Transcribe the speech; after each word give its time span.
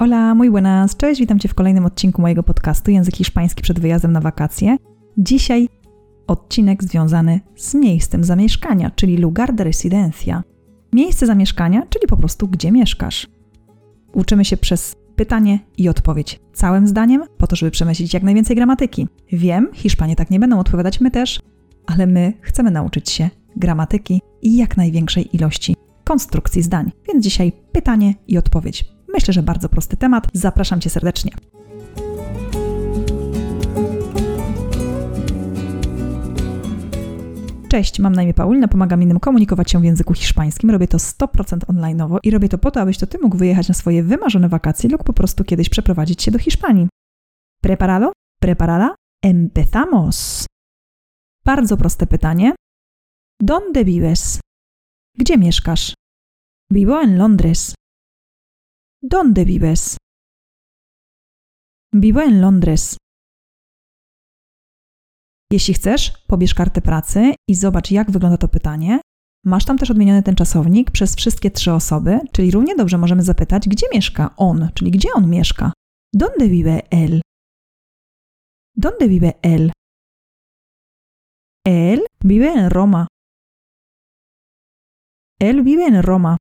Hola, 0.00 0.34
muy 0.34 0.50
buenas. 0.50 0.96
Cześć, 0.96 1.20
witam 1.20 1.38
Cię 1.38 1.48
w 1.48 1.54
kolejnym 1.54 1.86
odcinku 1.86 2.22
mojego 2.22 2.42
podcastu 2.42 2.90
Język 2.90 3.16
Hiszpański 3.16 3.62
przed 3.62 3.80
wyjazdem 3.80 4.12
na 4.12 4.20
wakacje. 4.20 4.76
Dzisiaj 5.16 5.68
odcinek 6.26 6.84
związany 6.84 7.40
z 7.56 7.74
miejscem 7.74 8.24
zamieszkania, 8.24 8.90
czyli 8.90 9.16
lugar 9.16 9.54
de 9.54 9.64
residencia. 9.64 10.42
Miejsce 10.92 11.26
zamieszkania, 11.26 11.82
czyli 11.88 12.06
po 12.06 12.16
prostu 12.16 12.48
gdzie 12.48 12.72
mieszkasz. 12.72 13.26
Uczymy 14.12 14.44
się 14.44 14.56
przez 14.56 14.96
pytanie 15.16 15.58
i 15.78 15.88
odpowiedź 15.88 16.40
całym 16.52 16.86
zdaniem, 16.88 17.22
po 17.38 17.46
to, 17.46 17.56
żeby 17.56 17.70
przemyśleć 17.70 18.14
jak 18.14 18.22
najwięcej 18.22 18.56
gramatyki. 18.56 19.08
Wiem, 19.32 19.68
Hiszpanie 19.74 20.16
tak 20.16 20.30
nie 20.30 20.40
będą 20.40 20.58
odpowiadać, 20.58 21.00
my 21.00 21.10
też, 21.10 21.40
ale 21.86 22.06
my 22.06 22.32
chcemy 22.40 22.70
nauczyć 22.70 23.10
się 23.10 23.30
gramatyki 23.56 24.20
i 24.42 24.56
jak 24.56 24.76
największej 24.76 25.36
ilości 25.36 25.76
konstrukcji 26.04 26.62
zdań. 26.62 26.92
Więc 27.08 27.24
dzisiaj 27.24 27.52
pytanie 27.72 28.14
i 28.28 28.38
odpowiedź. 28.38 28.97
Myślę, 29.08 29.34
że 29.34 29.42
bardzo 29.42 29.68
prosty 29.68 29.96
temat. 29.96 30.26
Zapraszam 30.32 30.80
Cię 30.80 30.90
serdecznie. 30.90 31.32
Cześć, 37.68 37.98
mam 37.98 38.12
na 38.12 38.22
imię 38.22 38.34
Paulina, 38.34 38.68
pomagam 38.68 39.02
innym 39.02 39.20
komunikować 39.20 39.70
się 39.70 39.80
w 39.80 39.84
języku 39.84 40.14
hiszpańskim. 40.14 40.70
Robię 40.70 40.88
to 40.88 40.98
100% 40.98 41.58
online'owo 41.58 42.18
i 42.22 42.30
robię 42.30 42.48
to 42.48 42.58
po 42.58 42.70
to, 42.70 42.80
abyś 42.80 42.98
to 42.98 43.06
Ty 43.06 43.18
mógł 43.18 43.36
wyjechać 43.36 43.68
na 43.68 43.74
swoje 43.74 44.02
wymarzone 44.02 44.48
wakacje 44.48 44.90
lub 44.90 45.04
po 45.04 45.12
prostu 45.12 45.44
kiedyś 45.44 45.68
przeprowadzić 45.68 46.22
się 46.22 46.30
do 46.30 46.38
Hiszpanii. 46.38 46.88
Preparado? 47.62 48.12
Preparada? 48.40 48.94
Empezamos! 49.24 50.46
Bardzo 51.44 51.76
proste 51.76 52.06
pytanie. 52.06 52.54
¿Dónde 53.40 53.84
vives? 53.84 54.40
Gdzie 55.18 55.38
mieszkasz? 55.38 55.94
Vivo 56.70 57.02
en 57.02 57.18
Londres. 57.18 57.77
¿Dónde 59.02 59.44
vives? 59.44 59.96
Vivo 61.94 62.20
en 62.20 62.40
Londres. 62.40 62.96
Jeśli 65.52 65.74
chcesz, 65.74 66.24
pobierz 66.26 66.54
kartę 66.54 66.82
pracy 66.82 67.34
i 67.48 67.54
zobacz, 67.54 67.90
jak 67.90 68.10
wygląda 68.10 68.36
to 68.36 68.48
pytanie. 68.48 69.00
Masz 69.44 69.64
tam 69.64 69.78
też 69.78 69.90
odmieniony 69.90 70.22
ten 70.22 70.34
czasownik 70.34 70.90
przez 70.90 71.16
wszystkie 71.16 71.50
trzy 71.50 71.72
osoby, 71.72 72.20
czyli 72.32 72.50
równie 72.50 72.76
dobrze 72.76 72.98
możemy 72.98 73.22
zapytać, 73.22 73.68
gdzie 73.68 73.86
mieszka 73.94 74.34
on, 74.36 74.68
czyli 74.74 74.90
gdzie 74.90 75.08
on 75.14 75.30
mieszka. 75.30 75.72
¿Dónde 76.14 76.48
vive 76.48 76.82
él? 76.90 77.20
¿Dónde 78.76 79.08
vive 79.08 79.32
él? 79.42 79.70
Él 81.68 82.00
vive 82.24 82.52
en 82.52 82.70
Roma. 82.70 83.06
Él 85.40 85.62
vive 85.64 85.84
en 85.86 86.02
Roma. 86.02 86.36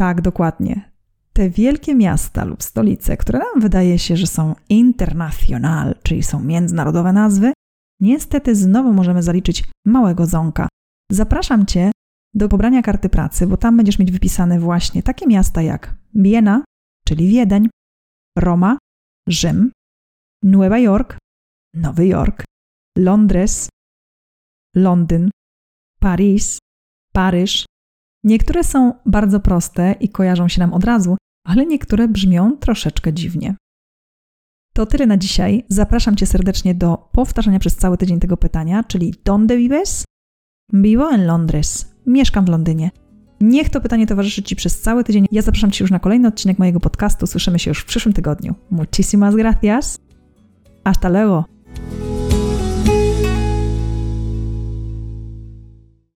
Tak, 0.00 0.20
dokładnie. 0.20 0.90
Te 1.32 1.50
wielkie 1.50 1.94
miasta 1.94 2.44
lub 2.44 2.62
stolice, 2.62 3.16
które 3.16 3.38
nam 3.38 3.60
wydaje 3.60 3.98
się, 3.98 4.16
że 4.16 4.26
są 4.26 4.54
internacional, 4.68 5.94
czyli 6.02 6.22
są 6.22 6.40
międzynarodowe 6.40 7.12
nazwy, 7.12 7.52
niestety 8.00 8.54
znowu 8.54 8.92
możemy 8.92 9.22
zaliczyć 9.22 9.64
małego 9.86 10.26
ząka. 10.26 10.68
Zapraszam 11.12 11.66
Cię 11.66 11.90
do 12.34 12.48
pobrania 12.48 12.82
karty 12.82 13.08
pracy, 13.08 13.46
bo 13.46 13.56
tam 13.56 13.76
będziesz 13.76 13.98
mieć 13.98 14.12
wypisane 14.12 14.60
właśnie 14.60 15.02
takie 15.02 15.26
miasta 15.26 15.62
jak 15.62 15.94
Wiena, 16.14 16.64
czyli 17.06 17.28
Wiedeń, 17.28 17.68
Roma, 18.38 18.78
Rzym, 19.28 19.72
Nueva 20.42 20.78
York, 20.78 21.18
Nowy 21.74 22.06
Jork, 22.06 22.44
Londres, 22.98 23.68
Londyn, 24.76 25.30
Paris, 26.00 26.58
Paryż. 27.12 27.64
Niektóre 28.24 28.64
są 28.64 28.94
bardzo 29.06 29.40
proste 29.40 29.94
i 30.00 30.08
kojarzą 30.08 30.48
się 30.48 30.60
nam 30.60 30.72
od 30.72 30.84
razu, 30.84 31.16
ale 31.46 31.66
niektóre 31.66 32.08
brzmią 32.08 32.56
troszeczkę 32.56 33.12
dziwnie. 33.12 33.56
To 34.74 34.86
tyle 34.86 35.06
na 35.06 35.16
dzisiaj. 35.16 35.64
Zapraszam 35.68 36.16
Cię 36.16 36.26
serdecznie 36.26 36.74
do 36.74 37.08
powtarzania 37.12 37.58
przez 37.58 37.76
cały 37.76 37.98
tydzień 37.98 38.20
tego 38.20 38.36
pytania, 38.36 38.84
czyli 38.84 39.14
¿Dónde 39.24 39.56
vives? 39.56 40.04
Vivo 40.72 41.10
en 41.10 41.26
Londres. 41.26 41.94
Mieszkam 42.06 42.44
w 42.44 42.48
Londynie. 42.48 42.90
Niech 43.40 43.70
to 43.70 43.80
pytanie 43.80 44.06
towarzyszy 44.06 44.42
Ci 44.42 44.56
przez 44.56 44.80
cały 44.80 45.04
tydzień. 45.04 45.26
Ja 45.32 45.42
zapraszam 45.42 45.70
Cię 45.70 45.84
już 45.84 45.90
na 45.90 45.98
kolejny 45.98 46.28
odcinek 46.28 46.58
mojego 46.58 46.80
podcastu. 46.80 47.26
Słyszymy 47.26 47.58
się 47.58 47.70
już 47.70 47.80
w 47.80 47.84
przyszłym 47.84 48.12
tygodniu. 48.12 48.54
Muchísimas 48.72 49.36
gracias. 49.36 49.98
Hasta 50.84 51.08
luego. 51.08 51.59